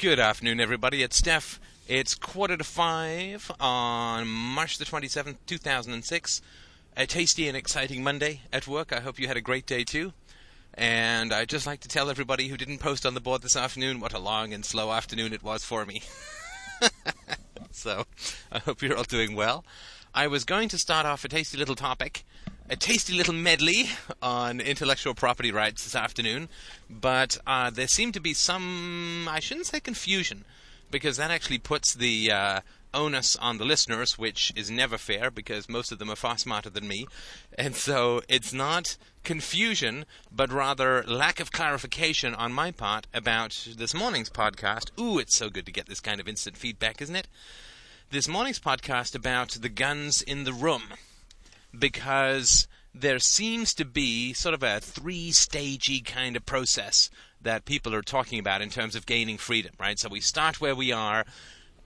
[0.00, 1.02] Good afternoon, everybody.
[1.02, 1.58] It's Steph.
[1.88, 6.40] It's quarter to five on March the 27th, 2006.
[6.96, 8.92] A tasty and exciting Monday at work.
[8.92, 10.12] I hope you had a great day too.
[10.72, 13.98] And I'd just like to tell everybody who didn't post on the board this afternoon
[13.98, 16.02] what a long and slow afternoon it was for me.
[17.72, 18.04] so,
[18.52, 19.64] I hope you're all doing well.
[20.14, 22.24] I was going to start off a tasty little topic
[22.70, 23.88] a tasty little medley
[24.20, 26.48] on intellectual property rights this afternoon,
[26.90, 30.44] but uh, there seemed to be some, I shouldn't say confusion,
[30.90, 32.60] because that actually puts the uh,
[32.92, 36.68] onus on the listeners, which is never fair because most of them are far smarter
[36.68, 37.06] than me.
[37.56, 43.94] And so it's not confusion, but rather lack of clarification on my part about this
[43.94, 44.90] morning's podcast.
[45.00, 47.28] Ooh, it's so good to get this kind of instant feedback, isn't it?
[48.10, 50.82] This morning's podcast about the guns in the room
[51.76, 57.10] because there seems to be sort of a three stagey kind of process
[57.40, 59.98] that people are talking about in terms of gaining freedom, right?
[59.98, 61.24] So we start where we are,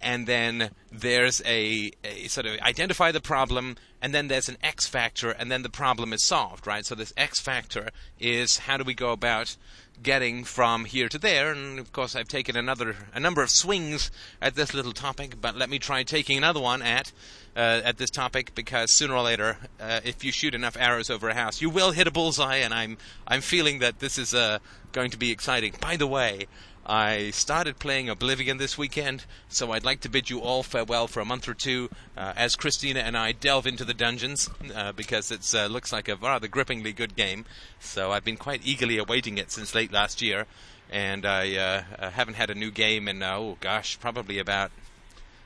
[0.01, 4.87] and then there's a, a, sort of identify the problem, and then there's an X
[4.87, 6.87] factor, and then the problem is solved, right?
[6.87, 9.57] So this X factor is how do we go about
[10.03, 11.53] getting from here to there?
[11.53, 15.57] And of course, I've taken another a number of swings at this little topic, but
[15.57, 17.13] let me try taking another one at
[17.57, 21.29] uh, at this topic because sooner or later, uh, if you shoot enough arrows over
[21.29, 24.59] a house, you will hit a bullseye, and I'm I'm feeling that this is uh,
[24.93, 25.75] going to be exciting.
[25.81, 26.47] By the way.
[26.85, 31.21] I started playing Oblivion this weekend, so I'd like to bid you all farewell for
[31.21, 35.31] a month or two uh, as Christina and I delve into the dungeons uh, because
[35.31, 37.45] it uh, looks like a rather grippingly good game.
[37.79, 40.47] So I've been quite eagerly awaiting it since late last year,
[40.91, 44.73] and I uh, haven't had a new game in, oh gosh, probably about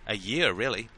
[0.06, 0.88] a year really.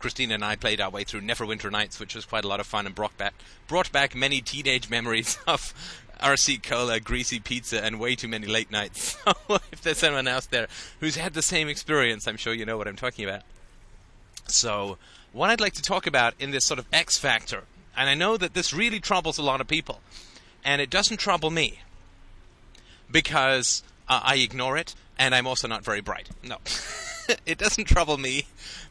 [0.00, 2.66] Christina and I played our way through Neverwinter Nights, which was quite a lot of
[2.66, 3.34] fun and brought back
[3.68, 5.72] brought back many teenage memories of
[6.24, 9.16] RC cola, greasy pizza, and way too many late nights.
[9.46, 10.68] So if there's anyone else there
[11.00, 13.42] who's had the same experience, I'm sure you know what I'm talking about.
[14.46, 14.96] So
[15.32, 18.38] what I'd like to talk about in this sort of X factor, and I know
[18.38, 20.00] that this really troubles a lot of people,
[20.64, 21.80] and it doesn't trouble me
[23.10, 26.30] because uh, I ignore it, and I'm also not very bright.
[26.42, 26.56] No.
[27.46, 28.46] it doesn't trouble me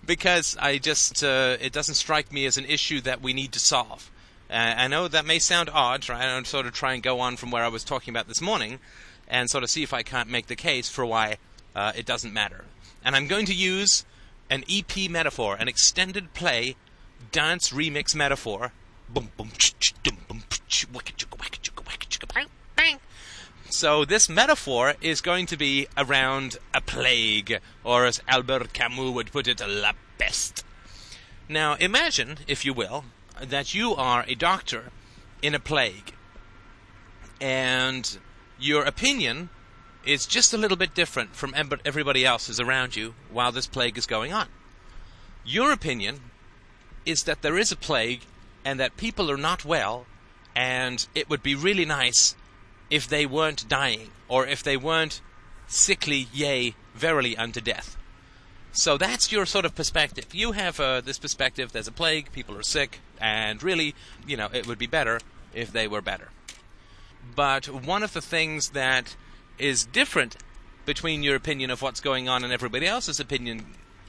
[0.06, 3.59] because I just uh, it doesn't strike me as an issue that we need to
[3.59, 4.12] solve.
[4.50, 6.26] Uh, I know that may sound odd, right?
[6.26, 8.80] I'm sort of try and go on from where I was talking about this morning,
[9.28, 11.38] and sort of see if I can't make the case for why
[11.76, 12.66] uh, it doesn't matter.
[13.04, 14.06] And I'm going to use
[14.50, 16.76] an EP metaphor, an extended play
[17.31, 18.74] dance remix metaphor.
[19.09, 19.52] Boom, boom,
[23.74, 29.31] so this metaphor is going to be around a plague, or as Albert Camus would
[29.31, 30.64] put it, la peste.
[31.50, 33.04] Now imagine, if you will,
[33.41, 34.91] that you are a doctor
[35.41, 36.13] in a plague,
[37.41, 38.17] and
[38.59, 39.49] your opinion
[40.05, 41.53] is just a little bit different from
[41.85, 44.47] everybody else's around you while this plague is going on.
[45.45, 46.21] Your opinion
[47.05, 48.21] is that there is a plague
[48.63, 50.05] and that people are not well,
[50.55, 52.35] and it would be really nice
[52.89, 55.21] if they weren't dying, or if they weren't
[55.67, 57.97] sickly, yea, verily unto death.
[58.73, 60.34] So that's your sort of perspective.
[60.34, 63.94] You have uh, this perspective there's a plague, people are sick, and really,
[64.28, 65.19] you know, it would be better
[65.53, 66.29] if they were better.
[67.35, 69.16] But one of the things that
[69.59, 70.38] is different
[70.85, 73.66] between your opinion of what's going on and everybody else's opinion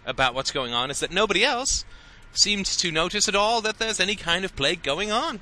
[0.07, 1.85] about what's going on is that nobody else
[2.33, 5.41] seems to notice at all that there's any kind of plague going on.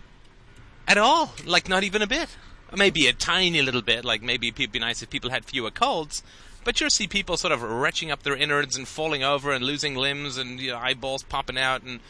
[0.87, 1.33] At all.
[1.47, 2.29] Like, not even a bit
[2.77, 6.23] maybe a tiny little bit, like maybe it'd be nice if people had fewer colds.
[6.65, 9.97] But you'll see people sort of retching up their innards and falling over and losing
[9.97, 12.01] limbs and you know, eyeballs popping out, and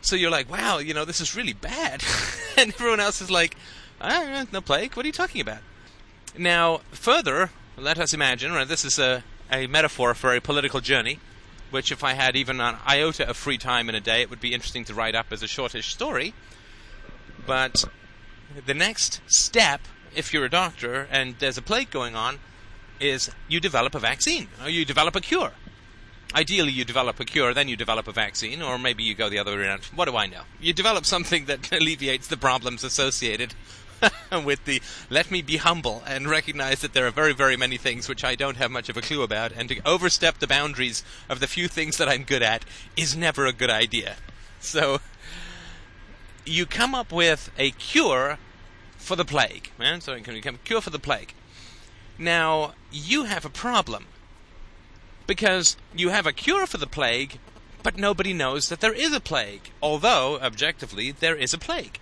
[0.00, 2.02] so you're like, wow, you know, this is really bad.
[2.56, 3.56] and everyone else is like,
[4.00, 4.94] ah, no plague.
[4.94, 5.58] What are you talking about?
[6.36, 8.68] Now, further, let us imagine, right?
[8.68, 11.18] This is a, a metaphor for a political journey,
[11.70, 14.40] which, if I had even an iota of free time in a day, it would
[14.40, 16.34] be interesting to write up as a shortish story.
[17.46, 17.84] But
[18.66, 19.80] the next step,
[20.14, 22.38] if you're a doctor and there's a plague going on,
[23.00, 25.52] is you develop a vaccine or you develop a cure.
[26.34, 29.38] Ideally, you develop a cure, then you develop a vaccine, or maybe you go the
[29.38, 29.84] other way around.
[29.94, 30.42] What do I know?
[30.60, 33.54] You develop something that alleviates the problems associated
[34.44, 38.08] with the let me be humble and recognize that there are very, very many things
[38.08, 41.40] which I don't have much of a clue about, and to overstep the boundaries of
[41.40, 42.64] the few things that I'm good at
[42.96, 44.16] is never a good idea.
[44.60, 45.00] So,
[46.44, 48.38] you come up with a cure
[48.96, 49.70] for the plague.
[49.78, 51.32] Man, so it can become a cure for the plague.
[52.18, 54.06] Now, you have a problem.
[55.26, 57.38] Because you have a cure for the plague,
[57.82, 62.00] but nobody knows that there is a plague, although, objectively, there is a plague.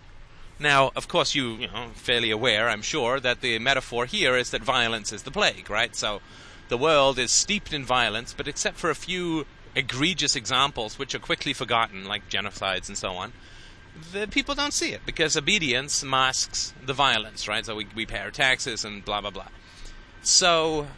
[0.58, 4.50] Now, of course, you, you know, fairly aware, I'm sure, that the metaphor here is
[4.50, 5.94] that violence is the plague, right?
[5.94, 6.22] So,
[6.68, 11.18] the world is steeped in violence, but except for a few egregious examples which are
[11.18, 13.32] quickly forgotten, like genocides and so on,
[14.12, 17.64] the people don't see it because obedience masks the violence, right?
[17.64, 19.48] So we, we pay our taxes and blah, blah, blah.
[20.26, 20.88] So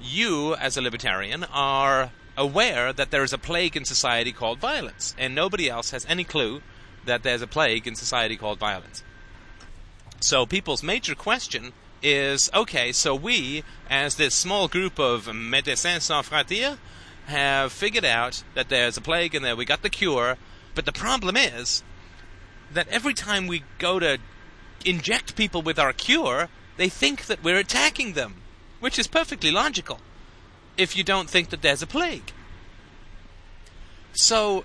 [0.00, 5.14] you, as a libertarian, are aware that there is a plague in society called violence,
[5.16, 6.60] and nobody else has any clue
[7.04, 9.04] that there's a plague in society called violence.
[10.18, 11.72] So people's major question
[12.02, 16.78] is okay, so we, as this small group of Médecins Sans Frontières,
[17.26, 20.36] have figured out that there's a plague and that we got the cure,
[20.74, 21.84] but the problem is
[22.72, 24.18] that every time we go to
[24.84, 28.42] inject people with our cure, they think that we're attacking them,
[28.80, 30.00] which is perfectly logical
[30.76, 32.32] if you don't think that there's a plague.
[34.12, 34.64] So,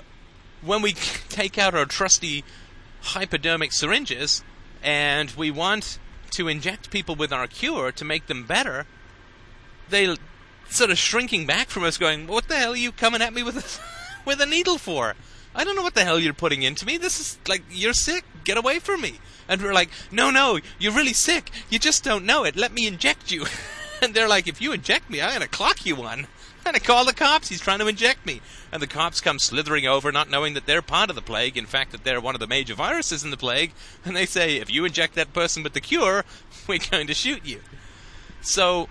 [0.61, 0.93] when we
[1.29, 2.43] take out our trusty
[3.01, 4.43] hypodermic syringes
[4.81, 5.99] and we want
[6.31, 8.85] to inject people with our cure to make them better,
[9.89, 10.15] they
[10.69, 13.43] sort of shrinking back from us, going, "What the hell are you coming at me
[13.43, 15.15] with a, with a needle for?
[15.55, 16.97] I don't know what the hell you're putting into me.
[16.97, 18.23] This is like you're sick.
[18.43, 21.51] Get away from me." And we're like, "No, no, you're really sick.
[21.69, 22.55] You just don't know it.
[22.55, 23.45] Let me inject you."
[24.03, 26.27] and they're like, "If you inject me, I'm gonna clock you one."
[26.65, 27.49] I'm going to call the cops.
[27.49, 28.39] He's trying to inject me.
[28.71, 31.57] And the cops come slithering over, not knowing that they're part of the plague.
[31.57, 33.73] In fact, that they're one of the major viruses in the plague.
[34.05, 36.23] And they say, if you inject that person with the cure,
[36.67, 37.59] we're going to shoot you.
[38.41, 38.87] So,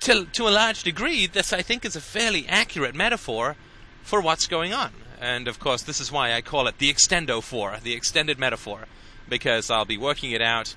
[0.00, 3.56] to, to a large degree, this I think is a fairly accurate metaphor
[4.04, 4.92] for what's going on.
[5.20, 8.86] And of course, this is why I call it the extendo for, the extended metaphor,
[9.28, 10.76] because I'll be working it out,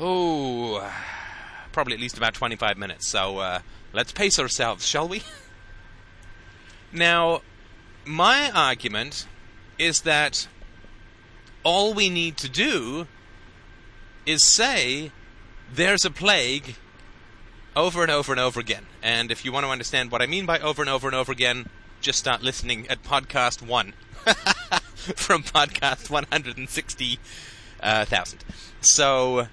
[0.00, 0.90] oh,
[1.76, 3.06] probably at least about 25 minutes.
[3.06, 3.60] So, uh,
[3.96, 5.22] Let's pace ourselves, shall we?
[6.92, 7.40] now,
[8.04, 9.26] my argument
[9.78, 10.48] is that
[11.62, 13.06] all we need to do
[14.26, 15.12] is say
[15.72, 16.74] there's a plague
[17.74, 18.84] over and over and over again.
[19.02, 21.32] And if you want to understand what I mean by over and over and over
[21.32, 21.70] again,
[22.02, 23.94] just start listening at podcast one
[25.16, 27.18] from podcast 160,000.
[27.80, 28.04] Uh,
[28.82, 29.48] so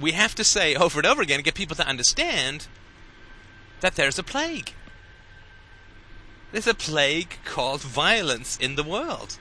[0.00, 2.66] we have to say over and over again to get people to understand
[3.80, 4.72] that there's a plague.
[6.52, 9.38] There's a plague called violence in the world.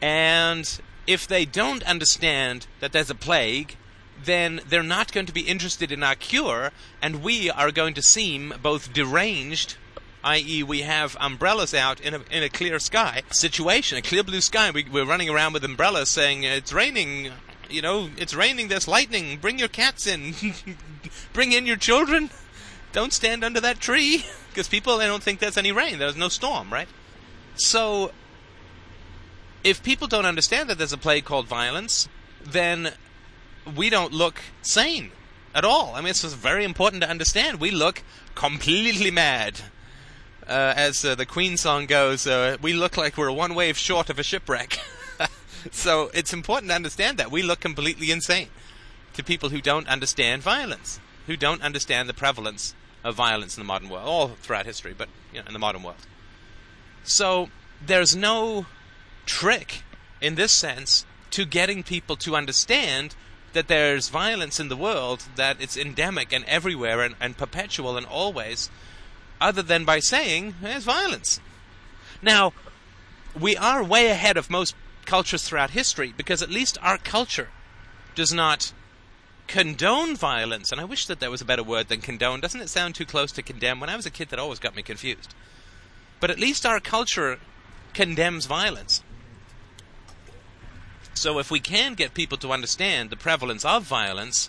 [0.00, 3.76] And if they don't understand that there's a plague,
[4.24, 8.02] then they're not going to be interested in our cure, and we are going to
[8.02, 9.76] seem both deranged,
[10.22, 14.40] i.e., we have umbrellas out in a, in a clear sky situation, a clear blue
[14.40, 14.70] sky.
[14.70, 17.32] We, we're running around with umbrellas saying, It's raining,
[17.72, 20.34] you know, it's raining, there's lightning, bring your cats in,
[21.32, 22.30] bring in your children
[22.92, 25.98] don't stand under that tree because people they don't think there's any rain.
[25.98, 26.88] There's no storm, right?
[27.56, 28.12] So
[29.64, 32.08] if people don't understand that there's a plague called violence,
[32.44, 32.92] then
[33.76, 35.12] we don't look sane
[35.54, 35.94] at all.
[35.94, 37.60] I mean, it's very important to understand.
[37.60, 38.02] We look
[38.34, 39.60] completely mad.
[40.46, 44.10] Uh, as uh, the Queen song goes, uh, we look like we're one wave short
[44.10, 44.80] of a shipwreck.
[45.70, 47.30] so it's important to understand that.
[47.30, 48.48] We look completely insane
[49.14, 52.74] to people who don't understand violence, who don't understand the prevalence
[53.04, 55.82] of violence in the modern world, all throughout history, but you know, in the modern
[55.82, 56.06] world.
[57.04, 57.50] So
[57.84, 58.66] there's no
[59.26, 59.82] trick
[60.20, 63.14] in this sense to getting people to understand
[63.52, 68.06] that there's violence in the world, that it's endemic and everywhere and, and perpetual and
[68.06, 68.70] always,
[69.40, 71.40] other than by saying there's violence.
[72.22, 72.52] Now,
[73.38, 74.74] we are way ahead of most
[75.06, 77.48] cultures throughout history because at least our culture
[78.14, 78.72] does not
[79.46, 82.40] condone violence, and I wish that there was a better word than condone.
[82.40, 83.80] Doesn't it sound too close to condemn?
[83.80, 85.34] When I was a kid, that always got me confused.
[86.20, 87.38] But at least our culture
[87.92, 89.02] condemns violence.
[91.14, 94.48] So if we can get people to understand the prevalence of violence,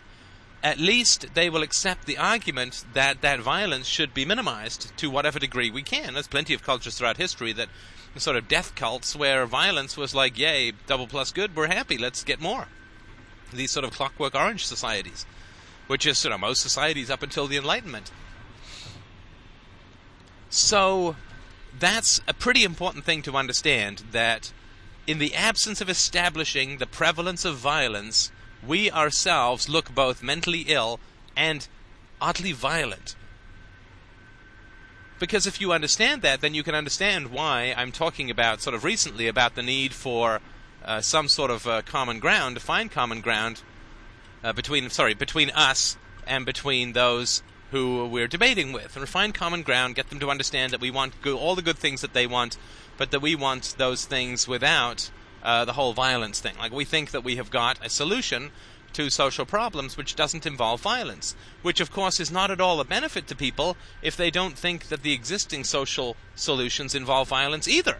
[0.63, 5.39] at least they will accept the argument that that violence should be minimized to whatever
[5.39, 6.13] degree we can.
[6.13, 7.67] There's plenty of cultures throughout history that
[8.15, 12.23] sort of death cults where violence was like, yay, double plus good, we're happy, let's
[12.23, 12.67] get more
[13.55, 15.25] these sort of clockwork orange societies,
[15.87, 18.11] which is you know most societies up until the Enlightenment.
[20.49, 21.15] So
[21.77, 24.51] that's a pretty important thing to understand that
[25.07, 28.31] in the absence of establishing the prevalence of violence,
[28.65, 30.99] we ourselves look both mentally ill
[31.35, 31.67] and
[32.21, 33.15] oddly violent.
[35.19, 38.83] Because if you understand that, then you can understand why I'm talking about, sort of
[38.83, 40.41] recently, about the need for
[40.83, 43.61] uh, some sort of uh, common ground, to find common ground
[44.43, 47.41] uh, between, sorry, between us and between those
[47.71, 51.19] who we're debating with, and find common ground, get them to understand that we want
[51.21, 52.57] go- all the good things that they want,
[52.97, 55.09] but that we want those things without
[55.41, 56.55] uh, the whole violence thing.
[56.57, 58.51] Like we think that we have got a solution
[58.93, 62.85] to social problems which doesn't involve violence, which of course is not at all a
[62.85, 67.97] benefit to people if they don't think that the existing social solutions involve violence either.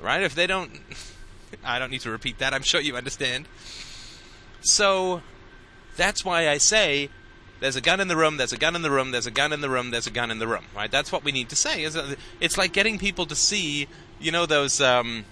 [0.00, 0.22] Right?
[0.22, 0.80] If they don't
[1.64, 2.54] I don't need to repeat that.
[2.54, 3.46] I'm sure you understand.
[4.62, 5.22] So
[5.96, 7.10] that's why I say
[7.60, 9.52] there's a gun in the room, there's a gun in the room, there's a gun
[9.52, 10.64] in the room, there's a gun in the room.
[10.74, 10.90] Right?
[10.90, 11.84] That's what we need to say.
[12.40, 13.88] It's like getting people to see,
[14.20, 15.24] you know, those um,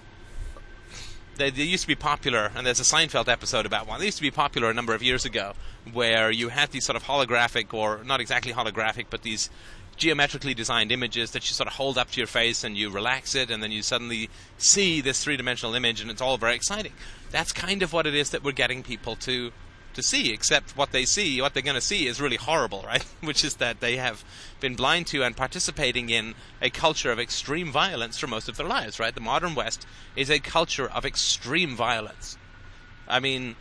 [1.41, 3.99] they, they, used to be popular, and there's a Seinfeld episode about one.
[3.99, 5.55] They used to be popular a number of years ago,
[5.93, 9.51] where you had these sort of holographic, or not exactly holographic, but these
[9.97, 13.35] geometrically designed images that you sort of hold up to your face and you relax
[13.35, 14.29] it, and then you suddenly
[14.59, 16.93] see this three dimensional image, and it's all very exciting.
[17.31, 19.53] That's kind of what it is that we're getting people to
[19.95, 23.05] to see, except what they see, what they're going to see is really horrible, right?
[23.21, 24.25] Which is that they have
[24.61, 28.67] been blind to and participating in a culture of extreme violence for most of their
[28.67, 29.15] lives, right?
[29.15, 32.39] The modern West is a culture of extreme violence.
[33.09, 33.57] I mean,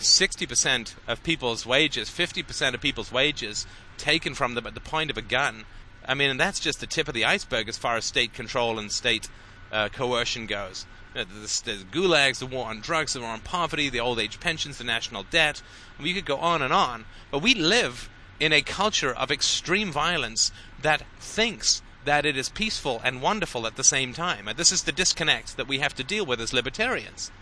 [0.00, 5.16] 60% of people's wages, 50% of people's wages taken from them at the point of
[5.16, 5.64] a gun.
[6.06, 8.78] I mean, and that's just the tip of the iceberg as far as state control
[8.78, 9.28] and state
[9.70, 10.86] uh, coercion goes.
[11.18, 14.20] Uh, you there's, there's gulags, the war on drugs, the war on poverty, the old
[14.20, 15.62] age pensions, the national debt.
[16.00, 17.06] We could go on and on.
[17.30, 18.08] But we live
[18.38, 23.76] in a culture of extreme violence that thinks that it is peaceful and wonderful at
[23.76, 24.46] the same time.
[24.46, 27.32] And this is the disconnect that we have to deal with as libertarians.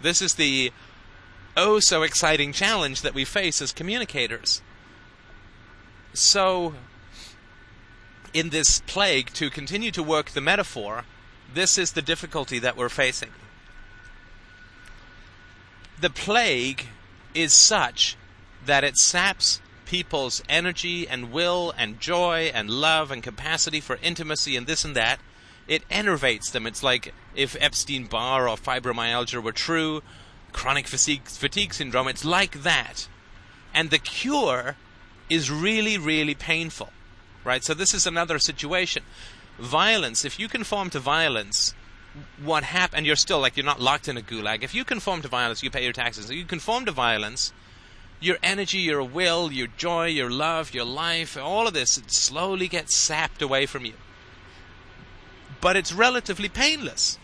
[0.00, 0.72] This is the
[1.56, 4.62] oh so exciting challenge that we face as communicators.
[6.14, 6.74] So,
[8.32, 11.04] in this plague, to continue to work the metaphor,
[11.52, 13.30] this is the difficulty that we're facing.
[16.00, 16.86] The plague
[17.34, 18.16] is such
[18.64, 24.56] that it saps people's energy and will and joy and love and capacity for intimacy
[24.56, 25.18] and this and that.
[25.66, 26.66] It enervates them.
[26.66, 30.02] It's like if Epstein Barr or fibromyalgia were true,
[30.52, 33.08] chronic fatigue, fatigue syndrome, it's like that.
[33.74, 34.76] And the cure
[35.28, 36.90] is really, really painful.
[37.44, 37.64] Right?
[37.64, 39.02] So this is another situation
[39.58, 41.74] violence, if you conform to violence,
[42.42, 42.98] what happen?
[42.98, 44.62] And you're still like you're not locked in a gulag.
[44.62, 46.30] If you conform to violence, you pay your taxes.
[46.30, 47.52] If you conform to violence,
[48.20, 52.96] your energy, your will, your joy, your love, your life, all of this slowly gets
[52.96, 53.94] sapped away from you.
[55.60, 57.18] But it's relatively painless.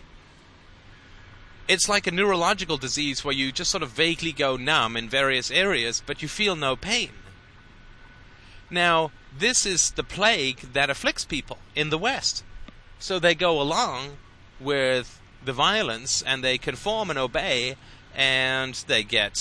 [1.67, 5.49] It's like a neurological disease where you just sort of vaguely go numb in various
[5.49, 7.09] areas, but you feel no pain.
[8.69, 12.43] Now, this is the plague that afflicts people in the West.
[12.99, 14.17] So they go along
[14.59, 17.75] with the violence and they conform and obey,
[18.15, 19.35] and they get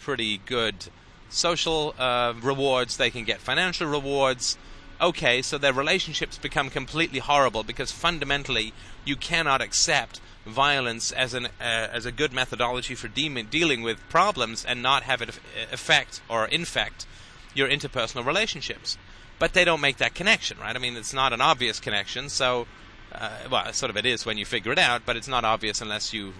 [0.00, 0.88] pretty good
[1.28, 4.56] social uh, rewards, they can get financial rewards.
[5.00, 8.72] Okay, so their relationships become completely horrible because fundamentally
[9.04, 13.98] you cannot accept violence as an uh, as a good methodology for de- dealing with
[14.08, 15.38] problems and not have it
[15.70, 17.06] affect or infect
[17.54, 18.98] your interpersonal relationships
[19.38, 20.74] but they don't make that connection, right?
[20.74, 22.66] I mean, it's not an obvious connection, so
[23.12, 25.80] uh, well, sort of it is when you figure it out, but it's not obvious
[25.80, 26.34] unless you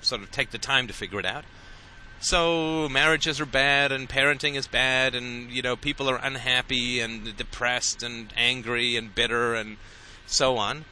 [0.00, 1.44] sort of take the time to figure it out.
[2.20, 7.36] So marriages are bad, and parenting is bad, and you know people are unhappy and
[7.36, 9.76] depressed and angry and bitter and
[10.26, 10.84] so on,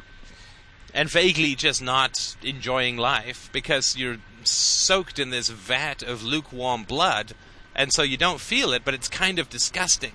[0.95, 7.35] and vaguely just not enjoying life because you're soaked in this vat of lukewarm blood,
[7.79, 10.13] and so you don't feel it, but it's kind of disgusting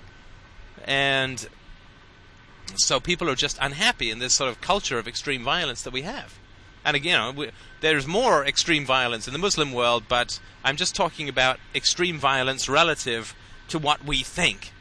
[0.84, 1.48] and
[2.76, 6.02] so people are just unhappy in this sort of culture of extreme violence that we
[6.02, 6.38] have.
[6.84, 11.58] And again, there's more extreme violence in the Muslim world, but I'm just talking about
[11.74, 13.34] extreme violence relative
[13.68, 14.72] to what we think.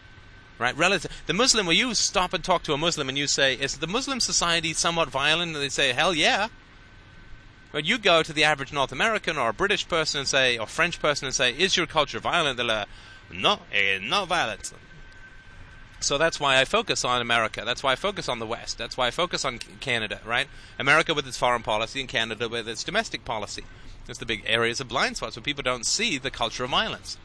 [0.60, 0.76] Right?
[0.76, 1.12] Relative.
[1.26, 3.88] The Muslim, when you stop and talk to a Muslim and you say, "Is the
[3.88, 6.50] Muslim society somewhat violent?" and they say, "Hell yeah."
[7.74, 10.68] But you go to the average North American or a British person and say, or
[10.68, 12.88] French person and say, "Is your culture violent?" They're like,
[13.32, 14.72] "No, it's not violent."
[16.00, 17.64] So that's why I focus on America.
[17.66, 18.78] That's why I focus on the West.
[18.78, 20.48] That's why I focus on Canada, right?
[20.78, 23.64] America with its foreign policy and Canada with its domestic policy.
[24.08, 27.18] It's the big areas of blind spots where people don't see the culture of violence.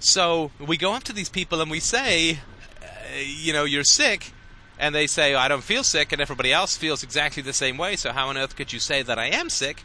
[0.00, 2.40] So we go up to these people and we say,
[2.82, 4.32] uh, you know, you're sick.
[4.78, 7.96] And they say, I don't feel sick, and everybody else feels exactly the same way,
[7.96, 9.84] so how on earth could you say that I am sick?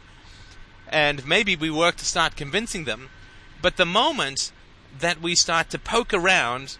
[0.88, 3.08] And maybe we work to start convincing them.
[3.62, 4.52] But the moment
[4.98, 6.76] that we start to poke around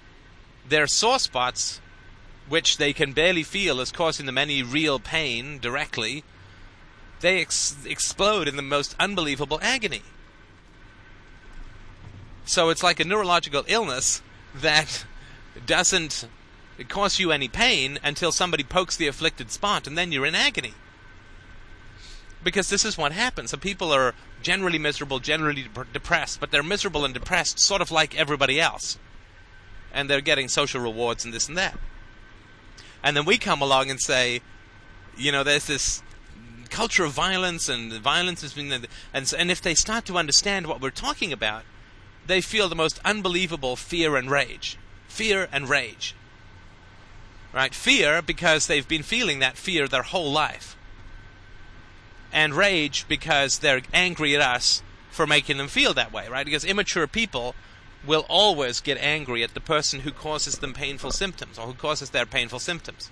[0.69, 1.81] their sore spots,
[2.49, 6.25] which they can barely feel as causing them any real pain directly,
[7.21, 10.03] they ex- explode in the most unbelievable agony.
[12.45, 14.21] So it's like a neurological illness
[14.55, 15.07] that
[15.65, 16.27] doesn't
[16.89, 20.75] cause you any pain until somebody pokes the afflicted spot, and then you're in agony.
[22.45, 23.51] because this is what happens.
[23.51, 28.17] So people are generally miserable, generally depressed, but they're miserable and depressed sort of like
[28.19, 28.99] everybody else.
[29.93, 31.79] And they're getting social rewards and this and that.
[33.03, 34.41] And then we come along and say,
[35.17, 36.03] you know, there's this
[36.71, 38.73] culture of violence and violence has been
[39.13, 41.65] and and if they start to understand what we're talking about,
[42.27, 44.79] they feel the most unbelievable fear and rage.
[45.09, 46.15] Fear and rage.
[47.53, 47.75] Right?
[47.75, 50.77] Fear because they've been feeling that fear their whole life
[52.33, 56.47] and rage because they're angry at us for making them feel that way, right?
[56.47, 57.55] Because immature people
[58.07, 62.11] will always get angry at the person who causes them painful symptoms or who causes
[62.11, 63.11] their painful symptoms.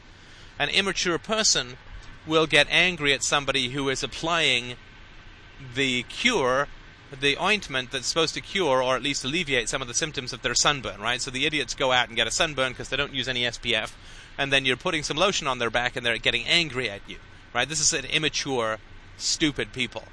[0.59, 1.77] An immature person
[2.27, 4.75] will get angry at somebody who is applying
[5.75, 6.69] the cure,
[7.19, 10.43] the ointment that's supposed to cure or at least alleviate some of the symptoms of
[10.43, 11.21] their sunburn, right?
[11.21, 13.93] So the idiots go out and get a sunburn because they don't use any SPF,
[14.41, 17.19] and then you're putting some lotion on their back and they're getting angry at you,
[17.53, 17.69] right?
[17.69, 18.79] This is an immature
[19.19, 20.05] stupid people.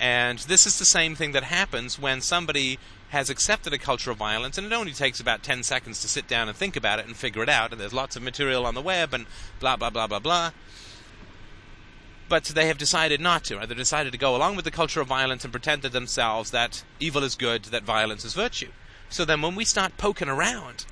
[0.00, 2.76] And this is the same thing that happens when somebody
[3.10, 6.26] has accepted a culture of violence, and it only takes about 10 seconds to sit
[6.26, 8.74] down and think about it and figure it out, and there's lots of material on
[8.74, 9.26] the web and
[9.60, 10.50] blah, blah, blah, blah, blah.
[12.28, 13.58] But they have decided not to.
[13.58, 13.68] Right?
[13.68, 16.82] They've decided to go along with the culture of violence and pretend to themselves that
[16.98, 18.72] evil is good, that violence is virtue.
[19.08, 20.86] So then when we start poking around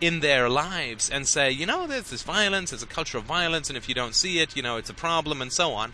[0.00, 3.68] in their lives and say, you know, there's this violence, there's a culture of violence,
[3.68, 5.92] and if you don't see it, you know, it's a problem, and so on,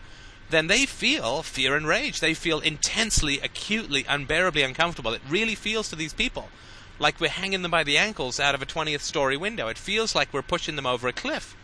[0.50, 2.20] then they feel fear and rage.
[2.20, 5.12] They feel intensely, acutely, unbearably uncomfortable.
[5.12, 6.48] It really feels to these people
[7.00, 9.68] like we're hanging them by the ankles out of a 20th story window.
[9.68, 11.56] It feels like we're pushing them over a cliff.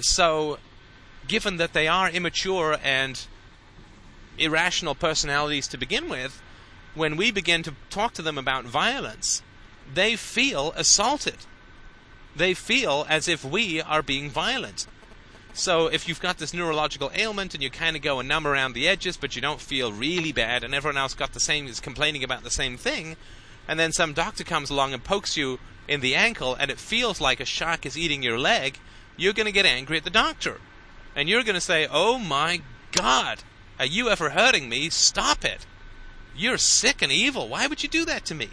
[0.00, 0.58] So,
[1.28, 3.20] given that they are immature and
[4.38, 6.40] irrational personalities to begin with,
[6.94, 9.42] when we begin to talk to them about violence,
[9.94, 11.36] they feel assaulted.
[12.36, 14.86] They feel as if we are being violent.
[15.52, 18.72] So if you've got this neurological ailment and you kind of go a numb around
[18.72, 21.80] the edges, but you don't feel really bad, and everyone else got the same is
[21.80, 23.16] complaining about the same thing,
[23.66, 27.20] and then some doctor comes along and pokes you in the ankle, and it feels
[27.20, 28.78] like a shark is eating your leg,
[29.16, 30.60] you're going to get angry at the doctor,
[31.16, 32.62] and you're going to say, "Oh my
[32.92, 33.42] God,
[33.78, 34.88] are you ever hurting me?
[34.88, 35.66] Stop it!
[36.34, 37.48] You're sick and evil.
[37.48, 38.50] Why would you do that to me?"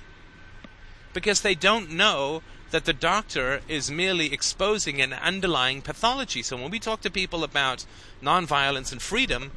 [1.17, 6.43] Because they don't know that the doctor is merely exposing an underlying pathology.
[6.43, 7.87] So when we talk to people about
[8.21, 9.49] nonviolence and freedom,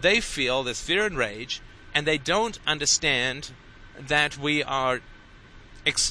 [0.00, 1.60] they feel this fear and rage,
[1.94, 3.50] and they don't understand
[3.98, 5.02] that we are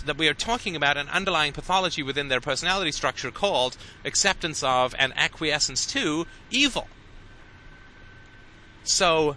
[0.06, 4.94] that we are talking about an underlying pathology within their personality structure called acceptance of
[5.00, 6.88] and acquiescence to evil.
[8.84, 9.36] So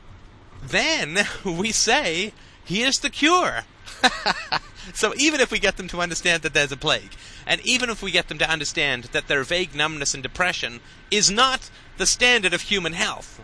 [0.62, 2.34] then we say,
[2.66, 3.64] here's the cure.
[4.94, 7.12] so even if we get them to understand that there's a plague,
[7.46, 11.30] and even if we get them to understand that their vague numbness and depression is
[11.30, 13.42] not the standard of human health,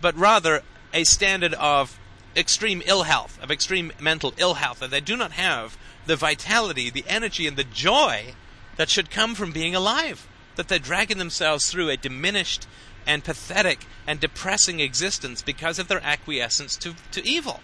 [0.00, 1.98] but rather a standard of
[2.36, 5.76] extreme ill health, of extreme mental ill health, that they do not have
[6.06, 8.34] the vitality, the energy, and the joy
[8.76, 10.26] that should come from being alive,
[10.56, 12.66] that they're dragging themselves through a diminished
[13.06, 17.60] and pathetic and depressing existence because of their acquiescence to, to evil.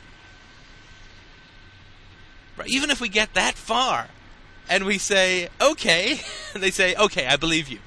[2.66, 4.08] Even if we get that far
[4.68, 6.20] and we say, okay,
[6.54, 7.78] they say, okay, I believe you.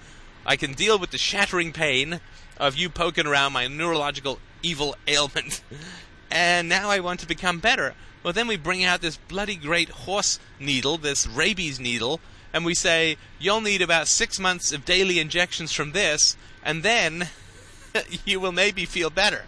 [0.45, 2.19] I can deal with the shattering pain
[2.57, 5.62] of you poking around my neurological evil ailment.
[6.31, 7.95] and now I want to become better.
[8.21, 12.19] Well, then we bring out this bloody great horse needle, this rabies needle,
[12.53, 17.29] and we say, you'll need about six months of daily injections from this, and then
[18.25, 19.43] you will maybe feel better.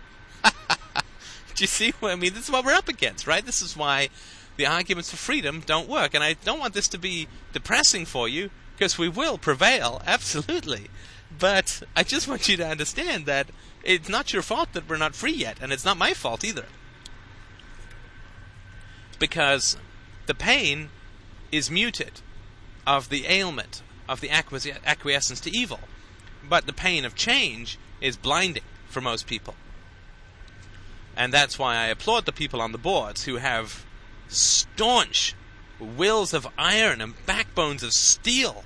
[1.55, 2.33] Do you see what I mean?
[2.33, 3.45] This is what we're up against, right?
[3.45, 4.09] This is why
[4.57, 6.13] the arguments for freedom don't work.
[6.13, 10.89] And I don't want this to be depressing for you, because we will prevail, absolutely.
[11.37, 13.47] But I just want you to understand that
[13.83, 16.65] it's not your fault that we're not free yet, and it's not my fault either.
[19.19, 19.77] Because
[20.25, 20.89] the pain
[21.51, 22.21] is muted
[22.85, 25.79] of the ailment, of the acquiescence to evil.
[26.47, 29.55] But the pain of change is blinding for most people.
[31.15, 33.85] And that's why I applaud the people on the boards who have
[34.27, 35.35] staunch
[35.79, 38.63] wills of iron and backbones of steel.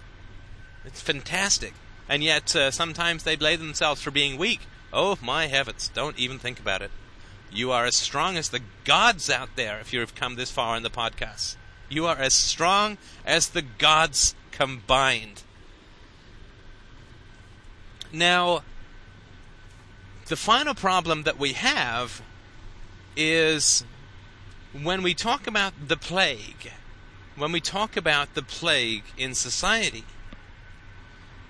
[0.85, 1.73] It's fantastic.
[2.07, 4.61] And yet, uh, sometimes they blame themselves for being weak.
[4.91, 6.91] Oh, my heavens, don't even think about it.
[7.51, 10.83] You are as strong as the gods out there if you've come this far in
[10.83, 11.55] the podcast.
[11.89, 15.43] You are as strong as the gods combined.
[18.11, 18.63] Now,
[20.27, 22.21] the final problem that we have
[23.15, 23.83] is
[24.73, 26.71] when we talk about the plague,
[27.35, 30.03] when we talk about the plague in society,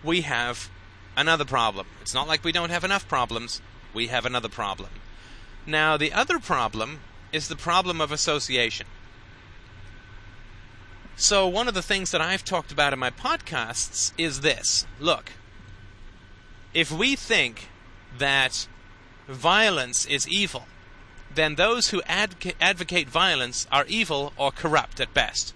[0.03, 0.69] we have
[1.17, 1.87] another problem.
[2.01, 3.61] It's not like we don't have enough problems.
[3.93, 4.89] We have another problem.
[5.65, 7.01] Now, the other problem
[7.33, 8.87] is the problem of association.
[11.15, 15.33] So, one of the things that I've talked about in my podcasts is this look,
[16.73, 17.67] if we think
[18.17, 18.67] that
[19.27, 20.65] violence is evil,
[21.33, 25.53] then those who adv- advocate violence are evil or corrupt at best,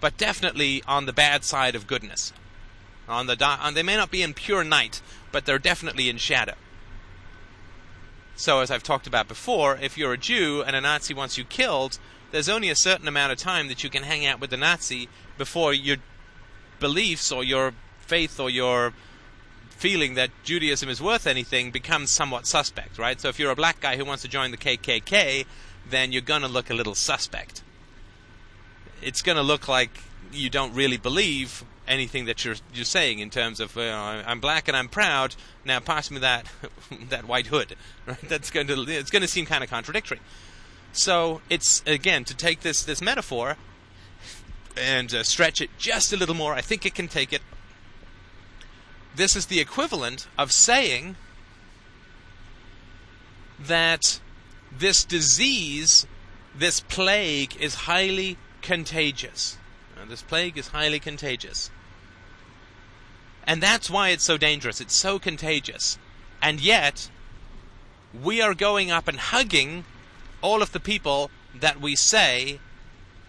[0.00, 2.32] but definitely on the bad side of goodness.
[3.08, 5.00] On the di- on, they may not be in pure night,
[5.32, 6.54] but they're definitely in shadow.
[8.36, 11.44] So, as I've talked about before, if you're a Jew and a Nazi wants you
[11.44, 11.98] killed,
[12.32, 15.08] there's only a certain amount of time that you can hang out with the Nazi
[15.38, 15.98] before your
[16.80, 18.92] beliefs or your faith or your
[19.74, 23.20] feeling that Judaism is worth anything becomes somewhat suspect, right?
[23.20, 25.44] So if you're a black guy who wants to join the KKK,
[25.88, 27.62] then you're going to look a little suspect.
[29.02, 29.90] It's going to look like
[30.32, 34.40] you don't really believe anything that you're you're saying in terms of you know, I'm
[34.40, 35.36] black and I'm proud.
[35.64, 36.46] Now pass me that
[37.08, 37.76] that white hood.
[38.06, 38.20] Right?
[38.28, 40.20] That's going to it's going to seem kind of contradictory.
[40.92, 43.56] So it's again to take this this metaphor
[44.76, 46.52] and uh, stretch it just a little more.
[46.54, 47.40] I think it can take it.
[49.16, 51.16] This is the equivalent of saying
[53.58, 54.20] that
[54.76, 56.06] this disease,
[56.54, 59.56] this plague, is highly contagious.
[59.96, 61.70] Now, this plague is highly contagious.
[63.46, 64.80] And that's why it's so dangerous.
[64.80, 65.98] It's so contagious.
[66.42, 67.08] And yet,
[68.22, 69.84] we are going up and hugging
[70.42, 72.58] all of the people that we say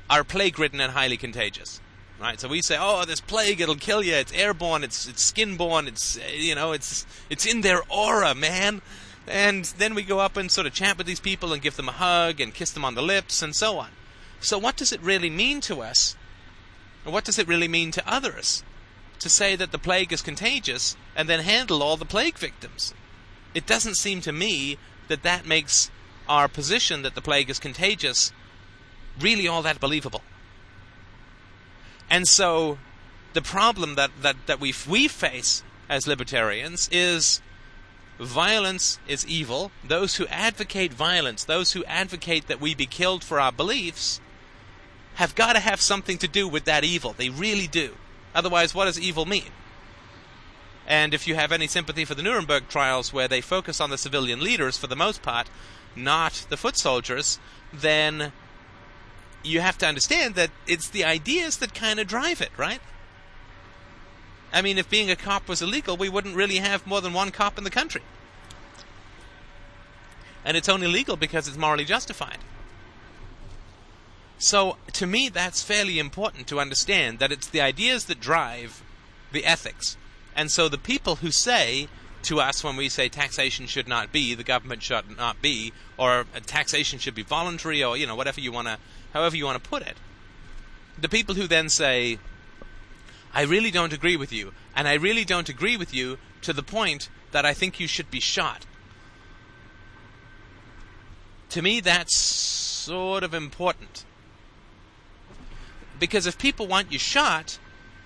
[0.09, 1.79] are plague ridden and highly contagious.
[2.19, 4.13] Right, so we say, "Oh, this plague, it'll kill you.
[4.13, 4.83] It's airborne.
[4.83, 5.87] It's it's skinborne.
[5.87, 8.81] It's you know, it's it's in their aura, man."
[9.27, 11.89] And then we go up and sort of chat with these people and give them
[11.89, 13.89] a hug and kiss them on the lips and so on.
[14.39, 16.15] So, what does it really mean to us?
[17.03, 18.63] And what does it really mean to others
[19.19, 22.93] to say that the plague is contagious and then handle all the plague victims?
[23.53, 25.89] It doesn't seem to me that that makes
[26.27, 28.31] our position that the plague is contagious
[29.19, 30.21] really all that believable.
[32.09, 32.77] And so
[33.33, 37.41] the problem that, that, that we, we face as libertarians is
[38.19, 39.71] violence is evil.
[39.83, 44.21] Those who advocate violence, those who advocate that we be killed for our beliefs,
[45.15, 47.13] have got to have something to do with that evil.
[47.13, 47.95] They really do.
[48.33, 49.51] Otherwise, what does evil mean?
[50.87, 53.97] And if you have any sympathy for the Nuremberg trials, where they focus on the
[53.97, 55.49] civilian leaders for the most part,
[55.95, 57.39] not the foot soldiers,
[57.73, 58.33] then
[59.45, 62.81] you have to understand that it's the ideas that kind of drive it, right?
[64.51, 67.31] I mean, if being a cop was illegal, we wouldn't really have more than one
[67.31, 68.01] cop in the country.
[70.43, 72.37] And it's only legal because it's morally justified.
[74.37, 78.83] So, to me, that's fairly important to understand that it's the ideas that drive
[79.31, 79.97] the ethics.
[80.35, 81.87] And so the people who say
[82.23, 86.25] to us when we say taxation should not be, the government should not be, or
[86.45, 88.77] taxation should be voluntary, or, you know, whatever you want to
[89.15, 89.95] however you want to put it.
[90.99, 92.19] The people who then say,
[93.33, 96.61] I really don't agree with you, and I really don't agree with you to the
[96.61, 98.65] point that I think you should be shot.
[101.51, 104.03] To me, that's sort of important.
[105.97, 107.57] Because if people want you shot,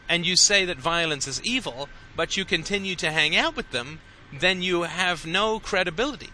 [0.07, 3.99] and you say that violence is evil, but you continue to hang out with them,
[4.31, 6.29] then you have no credibility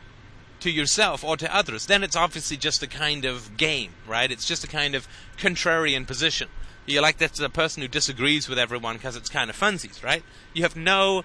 [0.60, 4.32] to yourself or to others, then it's obviously just a kind of game, right?
[4.32, 6.50] It's just a kind of contrarian position.
[6.86, 10.24] You're like that's the person who disagrees with everyone because it's kind of funsies, right?
[10.54, 11.24] You have no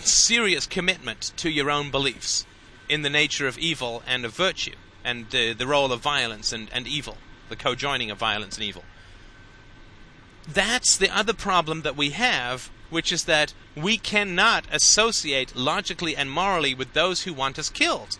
[0.00, 2.46] serious commitment to your own beliefs
[2.88, 6.68] in the nature of evil and of virtue and uh, the role of violence and,
[6.72, 8.84] and evil, the co-joining of violence and evil.
[10.48, 16.30] That's the other problem that we have which is that we cannot associate logically and
[16.30, 18.18] morally with those who want us killed.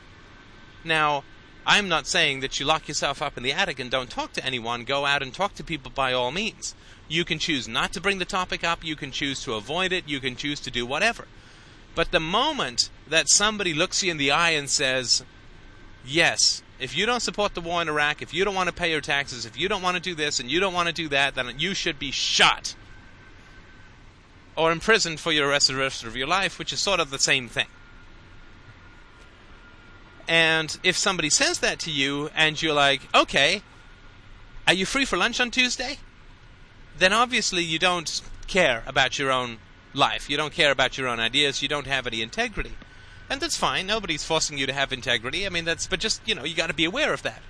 [0.83, 1.25] Now,
[1.67, 4.45] I'm not saying that you lock yourself up in the attic and don't talk to
[4.45, 4.85] anyone.
[4.85, 6.75] Go out and talk to people by all means.
[7.09, 10.09] You can choose not to bring the topic up, you can choose to avoid it,
[10.09, 11.27] you can choose to do whatever.
[11.95, 15.25] But the moment that somebody looks you in the eye and says,
[16.05, 18.91] Yes, if you don't support the war in Iraq, if you don't want to pay
[18.91, 21.09] your taxes, if you don't want to do this and you don't want to do
[21.09, 22.75] that, then you should be shot
[24.57, 25.71] or imprisoned for the rest
[26.05, 27.67] of your life, which is sort of the same thing.
[30.27, 33.63] And if somebody says that to you and you're like, okay,
[34.67, 35.99] are you free for lunch on Tuesday?
[36.97, 39.59] Then obviously you don't care about your own
[39.93, 40.31] life.
[40.31, 41.61] You don't care about your own ideas.
[41.61, 42.73] You don't have any integrity.
[43.29, 43.87] And that's fine.
[43.87, 45.47] Nobody's forcing you to have integrity.
[45.47, 47.43] I mean, that's, but just, you know, you got to be aware of that.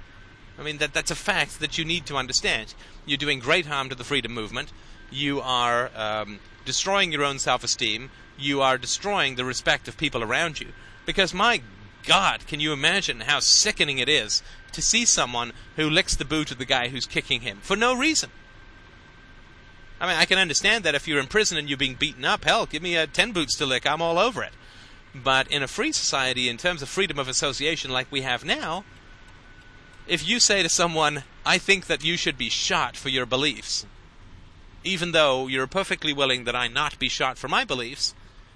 [0.58, 2.74] I mean, that, that's a fact that you need to understand.
[3.06, 4.72] You're doing great harm to the freedom movement.
[5.10, 10.22] You are um, destroying your own self esteem, you are destroying the respect of people
[10.22, 10.68] around you.
[11.07, 11.62] Because my
[12.07, 16.50] God, can you imagine how sickening it is to see someone who licks the boot
[16.50, 18.31] of the guy who's kicking him for no reason?
[20.00, 22.44] I mean, I can understand that if you're in prison and you're being beaten up,
[22.44, 24.53] hell, give me a 10 boots to lick, I'm all over it.
[25.14, 28.85] But in a free society, in terms of freedom of association like we have now,
[30.07, 33.87] if you say to someone, I think that you should be shot for your beliefs,
[34.85, 38.14] even though you're perfectly willing that I not be shot for my beliefs,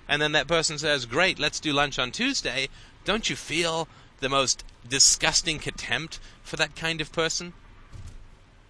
[0.09, 2.69] and then that person says, Great, let's do lunch on Tuesday,
[3.05, 3.89] don't you feel
[4.21, 7.53] the most disgusting contempt for that kind of person?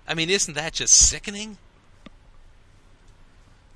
[0.07, 1.59] I mean, isn't that just sickening?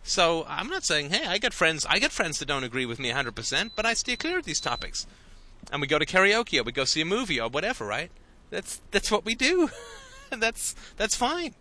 [0.03, 1.87] So I'm not saying, hey, I got friends.
[1.89, 4.61] I got friends that don't agree with me 100%, but I steer clear of these
[4.61, 5.07] topics.
[5.71, 8.11] And we go to karaoke, or we go see a movie, or whatever, right?
[8.51, 9.71] That's that's what we do.
[10.31, 11.55] And that's that's fine.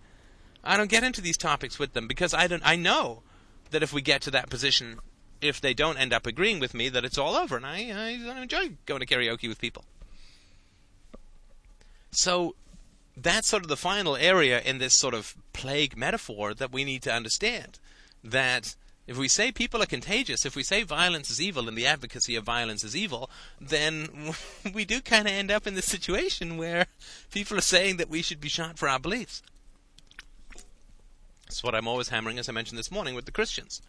[0.63, 2.63] I don't get into these topics with them because I don't.
[2.65, 3.23] I know
[3.71, 4.99] that if we get to that position,
[5.41, 8.19] if they don't end up agreeing with me, that it's all over, and I, I
[8.23, 9.85] don't enjoy going to karaoke with people.
[12.11, 12.55] So
[13.17, 17.01] that's sort of the final area in this sort of plague metaphor that we need
[17.03, 17.79] to understand.
[18.23, 18.75] That
[19.07, 22.35] if we say people are contagious, if we say violence is evil and the advocacy
[22.35, 24.33] of violence is evil, then
[24.73, 26.85] we do kind of end up in this situation where
[27.31, 29.41] people are saying that we should be shot for our beliefs.
[31.51, 33.81] That's what I'm always hammering, as I mentioned this morning, with the Christians.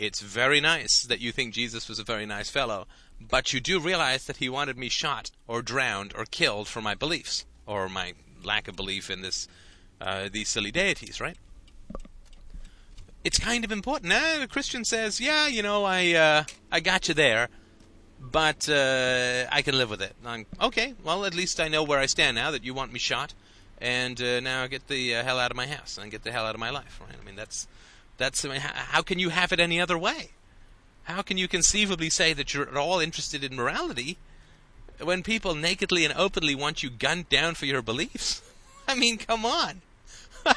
[0.00, 2.88] It's very nice that you think Jesus was a very nice fellow,
[3.20, 6.96] but you do realize that he wanted me shot or drowned or killed for my
[6.96, 9.46] beliefs or my lack of belief in this
[10.00, 11.36] uh, these silly deities, right?
[13.22, 14.12] It's kind of important.
[14.12, 17.48] Eh, the Christian says, "Yeah, you know, I uh, I got you there,
[18.18, 22.00] but uh, I can live with it." I'm, okay, well, at least I know where
[22.00, 23.34] I stand now that you want me shot
[23.80, 26.46] and uh, now get the uh, hell out of my house and get the hell
[26.46, 27.00] out of my life.
[27.00, 27.16] Right?
[27.20, 27.66] I mean, that's
[28.18, 28.44] that's.
[28.44, 30.30] I mean, how can you have it any other way?
[31.04, 34.18] How can you conceivably say that you're at all interested in morality
[35.00, 38.42] when people nakedly and openly want you gunned down for your beliefs?
[38.88, 39.80] I mean, come on.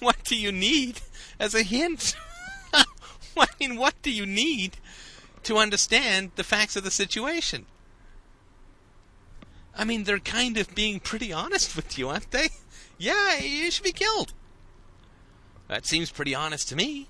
[0.00, 1.00] what do you need
[1.38, 2.14] as a hint?
[2.74, 4.76] I mean, what do you need
[5.44, 7.66] to understand the facts of the situation?
[9.76, 12.48] I mean, they're kind of being pretty honest with you, aren't they?
[12.98, 14.32] Yeah, you should be killed.
[15.66, 17.08] That seems pretty honest to me.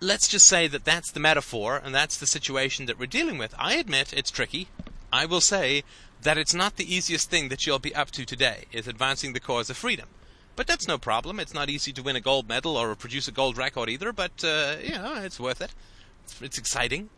[0.00, 3.54] Let's just say that that's the metaphor and that's the situation that we're dealing with.
[3.58, 4.68] I admit it's tricky.
[5.12, 5.84] I will say
[6.22, 9.40] that it's not the easiest thing that you'll be up to today, is advancing the
[9.40, 10.08] cause of freedom.
[10.56, 11.38] But that's no problem.
[11.38, 14.42] It's not easy to win a gold medal or produce a gold record either, but,
[14.42, 15.74] uh, you know, it's worth it.
[16.24, 17.10] It's, it's exciting.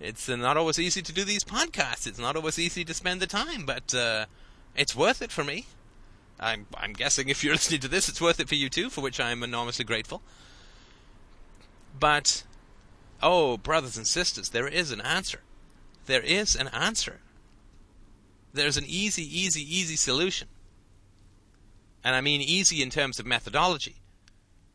[0.00, 2.06] It's uh, not always easy to do these podcasts.
[2.06, 4.26] It's not always easy to spend the time, but uh,
[4.76, 5.66] it's worth it for me.
[6.38, 9.00] I'm, I'm guessing if you're listening to this, it's worth it for you too, for
[9.00, 10.22] which I'm enormously grateful.
[11.98, 12.44] But,
[13.22, 15.40] oh, brothers and sisters, there is an answer.
[16.06, 17.20] There is an answer.
[18.52, 20.48] There's an easy, easy, easy solution.
[22.04, 23.96] And I mean easy in terms of methodology.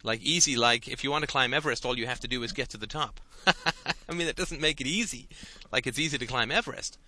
[0.04, 2.52] Like easy, like if you want to climb Everest, all you have to do is
[2.52, 3.22] get to the top.
[3.48, 5.30] I mean, that doesn't make it easy.
[5.72, 7.00] Like it's easy to climb Everest,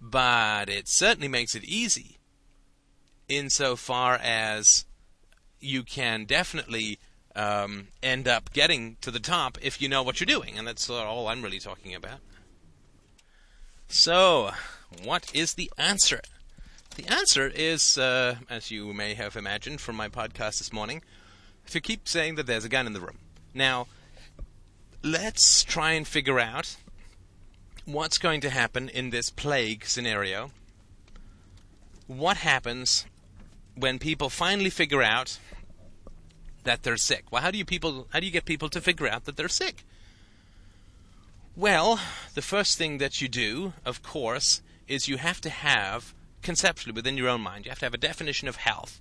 [0.00, 2.18] but it certainly makes it easy
[3.28, 4.84] insofar as
[5.60, 6.98] you can definitely
[7.34, 10.88] um, end up getting to the top if you know what you're doing, and that's
[10.88, 12.18] all I'm really talking about.
[13.88, 14.50] So,
[15.02, 16.20] what is the answer?
[16.96, 21.02] The answer is, uh, as you may have imagined from my podcast this morning,
[21.66, 23.18] to keep saying that there's a gun in the room.
[23.54, 23.86] Now,
[25.02, 26.76] let's try and figure out
[27.84, 30.50] what's going to happen in this plague scenario.
[32.06, 33.06] What happens
[33.74, 35.38] when people finally figure out
[36.64, 37.24] that they're sick?
[37.30, 39.48] Well, how do you people how do you get people to figure out that they're
[39.48, 39.84] sick?
[41.56, 41.98] Well,
[42.34, 47.16] the first thing that you do, of course, is you have to have conceptually within
[47.16, 49.00] your own mind, you have to have a definition of health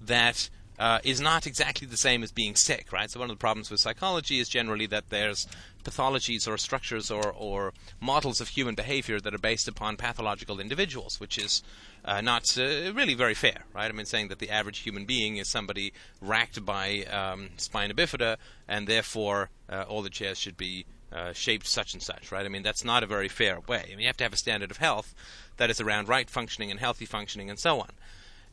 [0.00, 3.10] that uh, is not exactly the same as being sick, right?
[3.10, 5.46] So one of the problems with psychology is generally that there's
[5.84, 11.18] pathologies or structures or, or models of human behavior that are based upon pathological individuals,
[11.18, 11.62] which is
[12.04, 13.90] uh, not uh, really very fair, right?
[13.90, 18.36] I mean, saying that the average human being is somebody racked by um, spina bifida,
[18.68, 22.44] and therefore uh, all the chairs should be uh, shaped such and such, right?
[22.44, 23.82] I mean, that's not a very fair way.
[23.84, 25.14] I mean, you have to have a standard of health
[25.56, 27.90] that is around right functioning and healthy functioning and so on.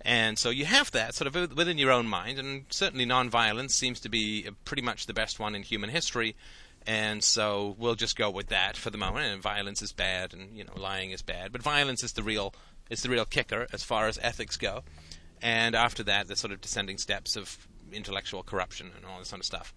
[0.05, 3.99] And so you have that sort of within your own mind, and certainly nonviolence seems
[4.01, 6.35] to be pretty much the best one in human history.
[6.85, 9.25] And so we'll just go with that for the moment.
[9.25, 12.53] And violence is bad, and you know, lying is bad, but violence is the real
[12.87, 14.83] is the real kicker as far as ethics go.
[15.41, 19.39] And after that, the sort of descending steps of intellectual corruption and all this sort
[19.39, 19.73] of stuff.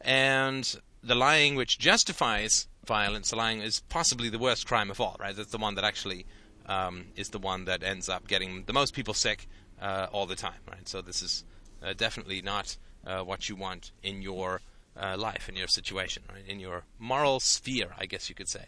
[0.00, 5.18] And the lying which justifies violence, lying is possibly the worst crime of all.
[5.20, 5.36] Right?
[5.36, 6.24] That's the one that actually
[6.64, 9.46] um, is the one that ends up getting the most people sick
[9.80, 10.60] uh, all the time.
[10.68, 10.88] Right?
[10.88, 11.44] So this is
[11.82, 14.60] uh, definitely not uh, what you want in your
[15.00, 16.42] uh, life, in your situation, right?
[16.46, 18.66] in your moral sphere, I guess you could say.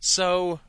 [0.00, 0.60] So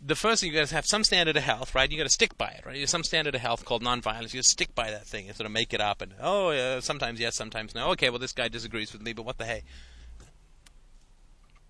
[0.00, 1.90] the first thing you got to have some standard of health, right?
[1.90, 2.76] You got to stick by it, right?
[2.76, 4.32] There's some standard of health called nonviolence.
[4.32, 5.26] You got to stick by that thing.
[5.26, 7.90] and sort of make it up, and oh, yeah, sometimes yes, sometimes no.
[7.90, 9.62] Okay, well this guy disagrees with me, but what the hey?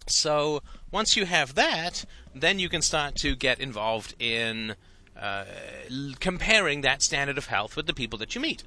[0.08, 4.76] So once you have that, then you can start to get involved in
[5.20, 5.44] uh,
[6.20, 8.64] comparing that standard of health with the people that you meet.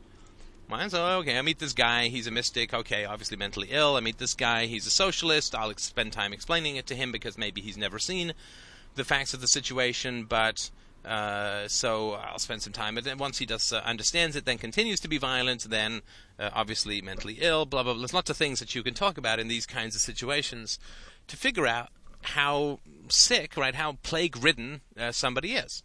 [0.69, 0.91] Right?
[0.91, 3.95] So, okay, I meet this guy, he's a mystic, okay, obviously mentally ill.
[3.95, 5.55] I meet this guy, he's a socialist.
[5.55, 8.33] I'll spend time explaining it to him because maybe he's never seen
[8.95, 10.69] the facts of the situation, but
[11.05, 12.95] uh, so I'll spend some time.
[12.95, 16.01] But then once he does uh, understands it, then continues to be violent, then
[16.37, 17.65] uh, obviously mentally ill.
[17.65, 17.93] Blah blah.
[17.93, 18.01] blah.
[18.01, 20.77] There's lots of things that you can talk about in these kinds of situations
[21.27, 21.89] to figure out
[22.21, 25.83] how sick, right, how plague-ridden uh, somebody is,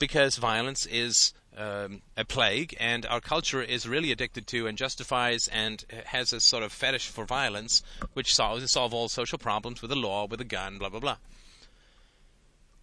[0.00, 5.48] because violence is um, a plague, and our culture is really addicted to and justifies
[5.52, 7.82] and has a sort of fetish for violence,
[8.14, 11.16] which solves solve all social problems with a law, with a gun, blah blah blah.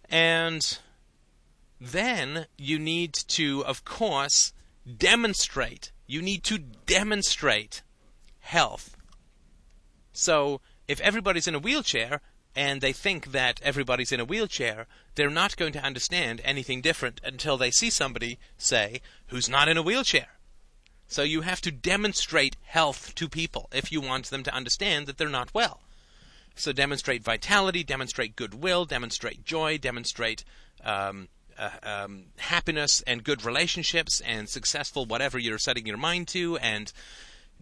[0.08, 0.78] And
[1.80, 4.52] then you need to, of course,
[4.96, 5.92] demonstrate.
[6.06, 7.82] You need to demonstrate
[8.40, 8.96] health.
[10.12, 12.22] So if everybody's in a wheelchair
[12.58, 17.20] and they think that everybody's in a wheelchair, they're not going to understand anything different
[17.22, 20.26] until they see somebody, say, who's not in a wheelchair.
[21.06, 25.18] So you have to demonstrate health to people if you want them to understand that
[25.18, 25.82] they're not well.
[26.56, 30.42] So demonstrate vitality, demonstrate goodwill, demonstrate joy, demonstrate
[30.82, 36.56] um, uh, um, happiness and good relationships and successful whatever you're setting your mind to,
[36.56, 36.92] and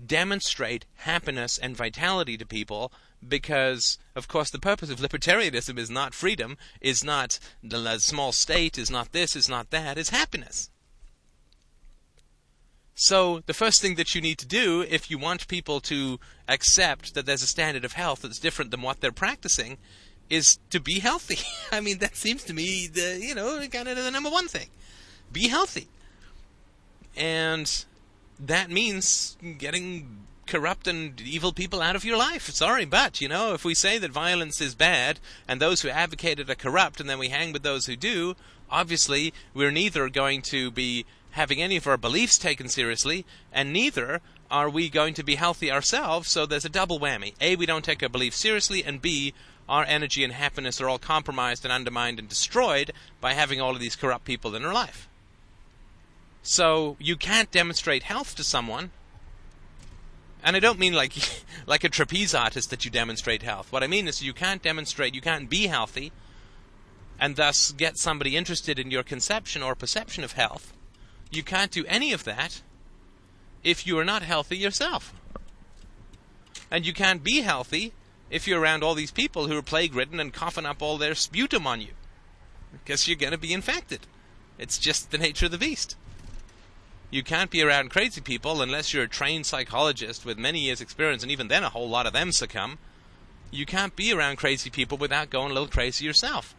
[0.04, 2.92] demonstrate happiness and vitality to people
[3.26, 8.78] because, of course, the purpose of libertarianism is not freedom, is not the small state,
[8.78, 10.70] is not this, is not that, is happiness.
[12.94, 17.14] So, the first thing that you need to do if you want people to accept
[17.14, 19.76] that there's a standard of health that's different than what they're practicing
[20.30, 21.38] is to be healthy.
[21.72, 24.68] I mean, that seems to me the, you know, kind of the number one thing.
[25.30, 25.88] Be healthy.
[27.16, 27.84] And
[28.38, 32.48] that means getting corrupt and evil people out of your life.
[32.50, 35.18] Sorry, but, you know, if we say that violence is bad
[35.48, 38.36] and those who advocate it are corrupt and then we hang with those who do,
[38.70, 44.22] obviously we're neither going to be having any of our beliefs taken seriously, and neither
[44.50, 47.34] are we going to be healthy ourselves, so there's a double whammy.
[47.42, 49.34] A, we don't take our beliefs seriously, and B,
[49.68, 53.80] our energy and happiness are all compromised and undermined and destroyed by having all of
[53.80, 55.08] these corrupt people in our life.
[56.46, 58.90] So you can't demonstrate health to someone.
[60.42, 61.14] And I don't mean like
[61.66, 63.72] like a trapeze artist that you demonstrate health.
[63.72, 66.12] What I mean is you can't demonstrate, you can't be healthy
[67.18, 70.74] and thus get somebody interested in your conception or perception of health
[71.30, 72.62] you can't do any of that
[73.62, 75.12] if you are not healthy yourself.
[76.70, 77.92] And you can't be healthy
[78.30, 81.14] if you're around all these people who are plague ridden and coughing up all their
[81.14, 81.92] sputum on you.
[82.72, 84.00] Because you're going to be infected.
[84.58, 85.96] It's just the nature of the beast.
[87.10, 91.22] You can't be around crazy people unless you're a trained psychologist with many years' experience,
[91.22, 92.78] and even then, a whole lot of them succumb.
[93.50, 96.54] You can't be around crazy people without going a little crazy yourself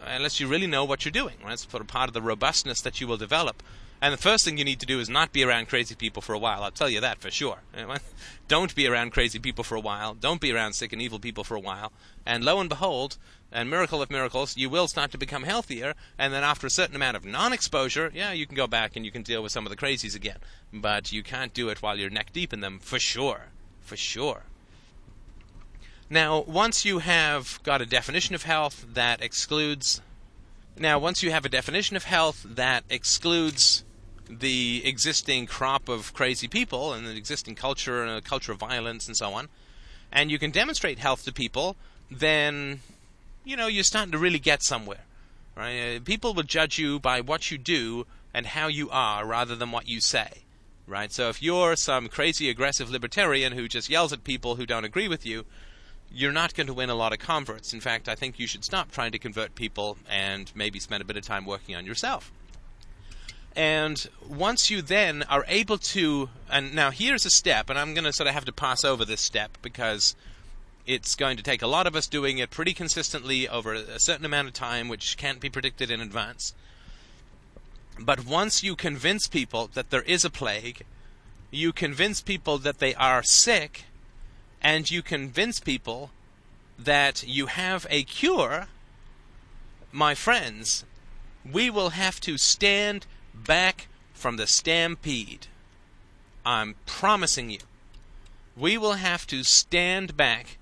[0.00, 1.36] uh, unless you really know what you're doing.
[1.46, 3.62] It's sort part of the robustness that you will develop.
[4.02, 6.32] And the first thing you need to do is not be around crazy people for
[6.32, 6.62] a while.
[6.62, 7.58] I'll tell you that for sure.
[8.48, 10.14] Don't be around crazy people for a while.
[10.14, 11.92] Don't be around sick and evil people for a while.
[12.24, 13.18] And lo and behold,
[13.52, 15.94] and miracle of miracles, you will start to become healthier.
[16.18, 19.10] And then after a certain amount of non-exposure, yeah, you can go back and you
[19.10, 20.38] can deal with some of the crazies again.
[20.72, 23.46] But you can't do it while you're neck deep in them for sure.
[23.80, 24.44] For sure.
[26.08, 30.00] Now, once you have got a definition of health that excludes.
[30.76, 33.84] Now, once you have a definition of health that excludes
[34.28, 39.06] the existing crop of crazy people and the existing culture and a culture of violence
[39.06, 39.48] and so on,
[40.12, 41.76] and you can demonstrate health to people,
[42.10, 42.80] then
[43.44, 45.04] you know you're starting to really get somewhere.
[45.56, 45.96] Right?
[45.96, 49.72] Uh, people will judge you by what you do and how you are rather than
[49.72, 50.44] what you say.
[50.86, 51.12] Right?
[51.12, 55.08] So if you're some crazy aggressive libertarian who just yells at people who don't agree
[55.08, 55.44] with you,
[56.12, 57.72] you're not going to win a lot of converts.
[57.72, 61.04] In fact, I think you should stop trying to convert people and maybe spend a
[61.04, 62.32] bit of time working on yourself.
[63.56, 68.04] And once you then are able to, and now here's a step, and I'm going
[68.04, 70.14] to sort of have to pass over this step because
[70.90, 74.26] it's going to take a lot of us doing it pretty consistently over a certain
[74.26, 76.52] amount of time, which can't be predicted in advance.
[77.96, 80.82] But once you convince people that there is a plague,
[81.52, 83.84] you convince people that they are sick,
[84.60, 86.10] and you convince people
[86.76, 88.66] that you have a cure,
[89.92, 90.84] my friends,
[91.48, 95.46] we will have to stand back from the stampede.
[96.44, 97.60] I'm promising you.
[98.56, 100.56] We will have to stand back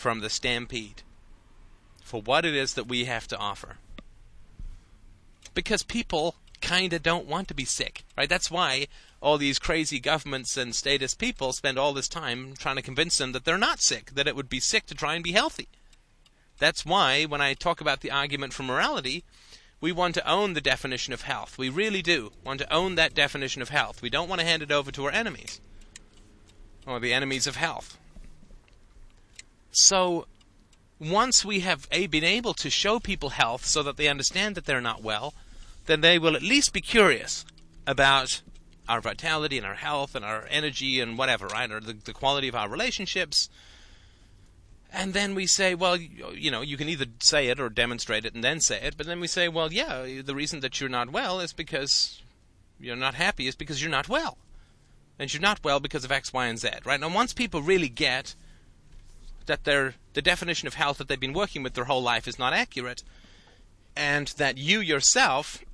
[0.00, 1.02] from the stampede
[2.02, 3.76] for what it is that we have to offer.
[5.52, 8.28] Because people kind of don't want to be sick, right?
[8.28, 8.88] That's why
[9.20, 13.32] all these crazy governments and status people spend all this time trying to convince them
[13.32, 15.68] that they're not sick, that it would be sick to try and be healthy.
[16.58, 19.22] That's why when I talk about the argument for morality,
[19.82, 21.58] we want to own the definition of health.
[21.58, 24.00] We really do want to own that definition of health.
[24.00, 25.60] We don't want to hand it over to our enemies
[26.86, 27.98] or the enemies of health.
[29.72, 30.26] So,
[30.98, 34.66] once we have a, been able to show people health so that they understand that
[34.66, 35.34] they're not well,
[35.86, 37.44] then they will at least be curious
[37.86, 38.42] about
[38.88, 41.70] our vitality and our health and our energy and whatever, right?
[41.70, 43.48] Or the, the quality of our relationships.
[44.92, 48.34] And then we say, well, you know, you can either say it or demonstrate it
[48.34, 48.96] and then say it.
[48.96, 52.20] But then we say, well, yeah, the reason that you're not well is because
[52.80, 54.38] you're not happy is because you're not well.
[55.18, 56.98] And you're not well because of X, Y, and Z, right?
[56.98, 58.34] Now, once people really get
[59.46, 62.38] that their the definition of health that they've been working with their whole life is
[62.38, 63.02] not accurate,
[63.96, 65.64] and that you yourself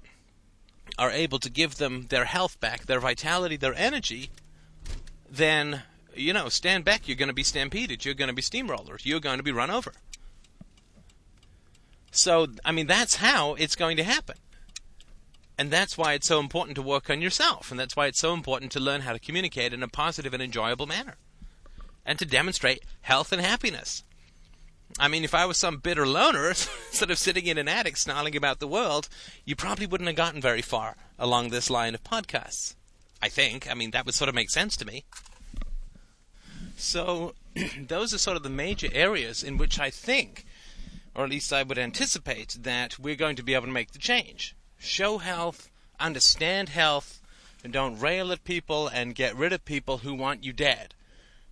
[0.98, 4.30] are able to give them their health back, their vitality, their energy,
[5.28, 5.82] then,
[6.14, 7.06] you know, stand back.
[7.06, 8.04] You're going to be stampeded.
[8.04, 9.04] You're going to be steamrollers.
[9.04, 9.92] You're going to be run over.
[12.10, 14.36] So, I mean, that's how it's going to happen.
[15.58, 17.70] And that's why it's so important to work on yourself.
[17.70, 20.42] And that's why it's so important to learn how to communicate in a positive and
[20.42, 21.16] enjoyable manner.
[22.06, 24.02] And to demonstrate health and happiness.
[24.98, 26.48] I mean, if I was some bitter loner,
[26.90, 29.08] instead of sitting in an attic snarling about the world,
[29.44, 32.74] you probably wouldn't have gotten very far along this line of podcasts.
[33.20, 33.70] I think.
[33.70, 35.04] I mean, that would sort of make sense to me.
[36.76, 37.34] So,
[37.80, 40.44] those are sort of the major areas in which I think,
[41.14, 43.98] or at least I would anticipate, that we're going to be able to make the
[43.98, 44.54] change.
[44.78, 47.20] Show health, understand health,
[47.64, 50.94] and don't rail at people and get rid of people who want you dead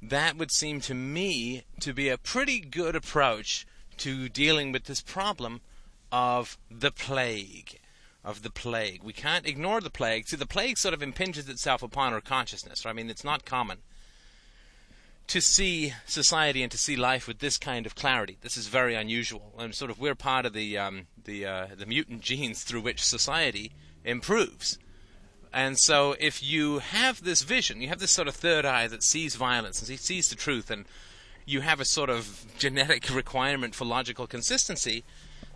[0.08, 3.66] that would seem to me to be a pretty good approach
[3.98, 5.60] to dealing with this problem
[6.12, 7.80] of the plague.
[8.24, 9.02] Of the plague.
[9.02, 10.28] We can't ignore the plague.
[10.28, 12.84] See, the plague sort of impinges itself upon our consciousness.
[12.84, 12.92] Right?
[12.92, 13.78] I mean, it's not common
[15.26, 18.36] to see society and to see life with this kind of clarity.
[18.40, 21.86] This is very unusual, and sort of we're part of the um, the uh, the
[21.86, 23.72] mutant genes through which society
[24.04, 24.78] improves.
[25.54, 29.04] And so, if you have this vision, you have this sort of third eye that
[29.04, 30.84] sees violence and sees the truth, and
[31.46, 35.04] you have a sort of genetic requirement for logical consistency,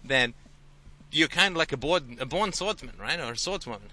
[0.05, 0.35] then
[1.11, 3.91] you're kind of like a born, a born swordsman, right, or a swordswoman.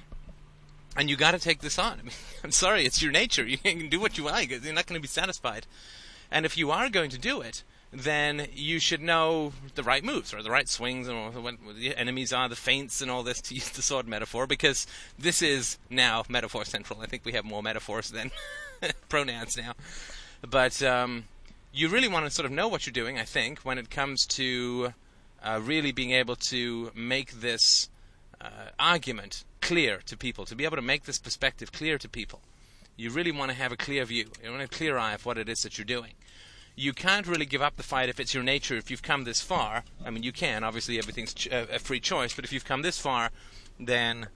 [0.95, 1.93] And you got to take this on.
[1.93, 2.11] I mean,
[2.43, 3.43] I'm sorry, it's your nature.
[3.47, 4.51] You can do what you like.
[4.51, 5.65] You're not going to be satisfied.
[6.29, 7.63] And if you are going to do it,
[7.95, 12.33] then you should know the right moves or the right swings and what the enemies
[12.33, 14.85] are, the feints and all this to use the sword metaphor because
[15.17, 16.99] this is now metaphor central.
[17.01, 18.31] I think we have more metaphors than
[19.09, 19.73] pronouns now.
[20.47, 21.25] But um,
[21.73, 24.25] you really want to sort of know what you're doing, I think, when it comes
[24.27, 24.93] to
[25.41, 27.89] uh, really being able to make this
[28.41, 32.41] uh, argument clear to people, to be able to make this perspective clear to people.
[32.97, 34.27] You really want to have a clear view.
[34.43, 36.11] You want a clear eye of what it is that you're doing
[36.75, 38.75] you can't really give up the fight if it's your nature.
[38.75, 40.63] If you've come this far, I mean, you can.
[40.63, 42.33] Obviously, everything's ch- a free choice.
[42.33, 43.31] But if you've come this far,
[43.79, 44.27] then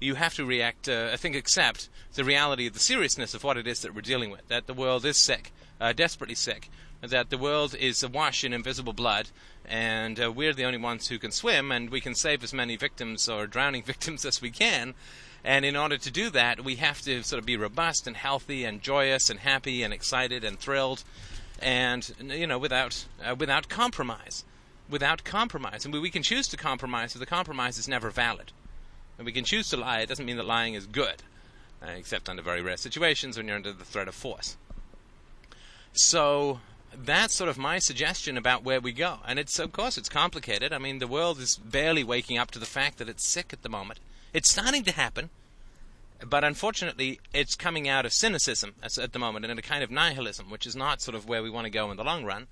[0.00, 0.88] you have to react.
[0.88, 4.00] Uh, I think accept the reality of the seriousness of what it is that we're
[4.02, 4.46] dealing with.
[4.48, 6.70] That the world is sick, uh, desperately sick.
[7.00, 9.28] That the world is awash in invisible blood,
[9.64, 12.76] and uh, we're the only ones who can swim, and we can save as many
[12.76, 14.94] victims or drowning victims as we can.
[15.44, 18.64] And in order to do that, we have to sort of be robust and healthy
[18.64, 21.04] and joyous and happy and excited and thrilled
[21.60, 24.44] and you know without uh, without compromise,
[24.88, 25.84] without compromise.
[25.84, 28.52] And we we can choose to compromise, but the compromise is never valid.
[29.16, 30.00] And we can choose to lie.
[30.00, 31.22] It doesn't mean that lying is good,
[31.82, 34.56] uh, except under very rare situations when you're under the threat of force.
[35.92, 36.60] So
[36.94, 39.18] that's sort of my suggestion about where we go.
[39.26, 40.72] And it's of course it's complicated.
[40.72, 43.62] I mean, the world is barely waking up to the fact that it's sick at
[43.62, 44.00] the moment.
[44.32, 45.30] It's starting to happen.
[46.24, 49.90] But unfortunately, it's coming out of cynicism at the moment and in a kind of
[49.90, 52.48] nihilism, which is not sort of where we want to go in the long run.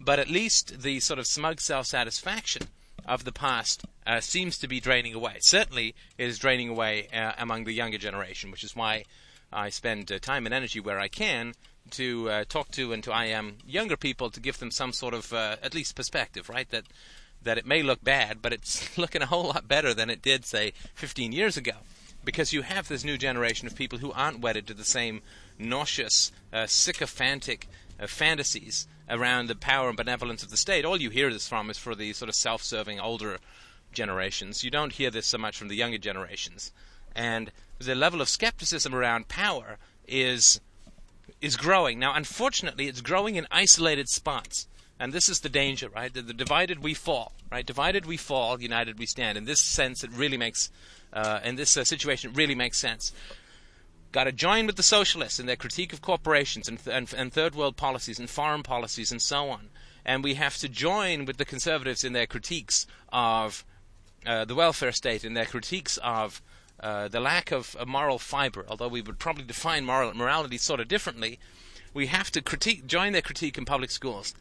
[0.00, 2.68] But at least the sort of smug self satisfaction
[3.04, 5.36] of the past uh, seems to be draining away.
[5.40, 9.04] Certainly, it is draining away uh, among the younger generation, which is why
[9.52, 11.54] I spend uh, time and energy where I can
[11.90, 15.12] to uh, talk to and to I am younger people to give them some sort
[15.12, 16.70] of uh, at least perspective, right?
[16.70, 16.84] That
[17.42, 20.46] that it may look bad, but it's looking a whole lot better than it did,
[20.46, 21.72] say, 15 years ago
[22.24, 25.22] because you have this new generation of people who aren't wedded to the same
[25.58, 27.68] nauseous, uh, sycophantic
[28.00, 30.84] uh, fantasies around the power and benevolence of the state.
[30.84, 33.38] All you hear this from is for the sort of self-serving older
[33.92, 34.64] generations.
[34.64, 36.72] You don't hear this so much from the younger generations,
[37.14, 40.60] and the level of skepticism around power is
[41.40, 41.98] is growing.
[41.98, 44.66] Now, unfortunately, it's growing in isolated spots.
[45.02, 46.14] And this is the danger, right?
[46.14, 47.66] The, the, divided we fall, right?
[47.66, 49.36] Divided we fall, united we stand.
[49.36, 50.70] In this sense, it really makes,
[51.12, 53.12] uh, in this uh, situation, it really makes sense.
[54.12, 57.32] Got to join with the socialists in their critique of corporations and, th- and, and
[57.32, 59.70] third world policies and foreign policies and so on.
[60.04, 63.64] And we have to join with the conservatives in their critiques of
[64.24, 66.40] uh, the welfare state, in their critiques of
[66.78, 70.78] uh, the lack of a moral fiber, although we would probably define moral morality sort
[70.78, 71.40] of differently,
[71.92, 74.32] we have to critique, join their critique in public schools.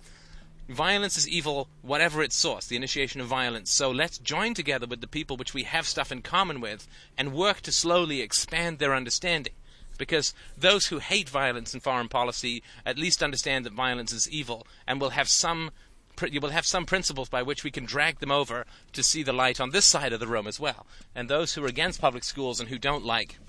[0.70, 3.72] Violence is evil, whatever its source, the initiation of violence.
[3.72, 6.88] So let's join together with the people which we have stuff in common with
[7.18, 9.54] and work to slowly expand their understanding.
[9.98, 14.66] Because those who hate violence in foreign policy at least understand that violence is evil
[14.88, 15.72] and will have some
[16.30, 19.34] you will have some principles by which we can drag them over to see the
[19.34, 20.86] light on this side of the room as well.
[21.16, 23.40] And those who are against public schools and who don't like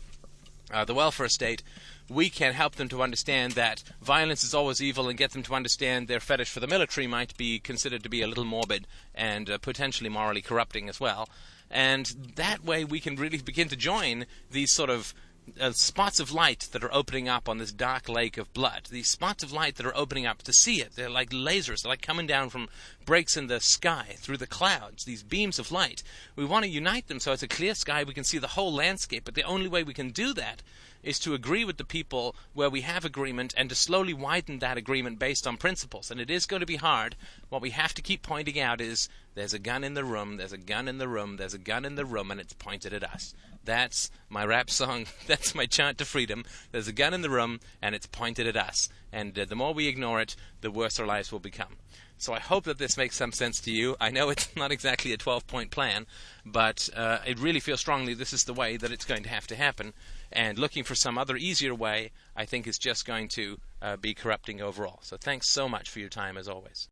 [0.70, 1.62] uh, the welfare state,
[2.08, 5.54] we can help them to understand that violence is always evil and get them to
[5.54, 9.48] understand their fetish for the military might be considered to be a little morbid and
[9.48, 11.28] uh, potentially morally corrupting as well.
[11.70, 12.06] And
[12.36, 15.14] that way we can really begin to join these sort of
[15.60, 18.88] uh, spots of light that are opening up on this dark lake of blood.
[18.90, 20.94] These spots of light that are opening up to see it.
[20.94, 21.82] They're like lasers.
[21.82, 22.68] They're like coming down from
[23.04, 25.04] breaks in the sky through the clouds.
[25.04, 26.02] These beams of light.
[26.36, 28.04] We want to unite them so it's a clear sky.
[28.04, 29.24] We can see the whole landscape.
[29.24, 30.62] But the only way we can do that
[31.02, 34.76] is to agree with the people where we have agreement and to slowly widen that
[34.78, 36.10] agreement based on principles.
[36.10, 37.16] And it is going to be hard.
[37.48, 40.52] What we have to keep pointing out is there's a gun in the room, there's
[40.52, 43.02] a gun in the room, there's a gun in the room, and it's pointed at
[43.02, 43.34] us.
[43.64, 45.06] That's my rap song.
[45.26, 46.44] That's my chant to freedom.
[46.70, 48.88] There's a gun in the room, and it's pointed at us.
[49.12, 51.76] And uh, the more we ignore it, the worse our lives will become.
[52.22, 53.96] So I hope that this makes some sense to you.
[54.00, 56.06] I know it's not exactly a 12 point plan,
[56.44, 59.46] but uh, it really feels strongly this is the way that it's going to have
[59.48, 59.92] to happen.
[60.30, 64.14] And looking for some other easier way, I think, is just going to uh, be
[64.14, 65.00] corrupting overall.
[65.02, 66.88] So thanks so much for your time as always.